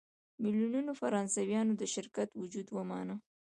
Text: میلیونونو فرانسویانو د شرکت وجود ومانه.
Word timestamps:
میلیونونو 0.43 0.91
فرانسویانو 1.01 1.73
د 1.77 1.83
شرکت 1.93 2.29
وجود 2.41 2.67
ومانه. 2.71 3.15